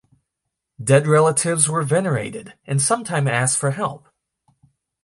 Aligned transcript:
Dead 0.83 1.05
relatives 1.05 1.69
were 1.69 1.83
venerated 1.83 2.55
and 2.65 2.81
sometimes 2.81 3.27
asked 3.29 3.59
for 3.59 3.69
help. 3.69 4.07